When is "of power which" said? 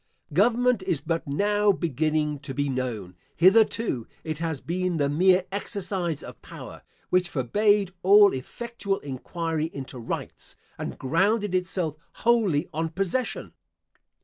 6.23-7.29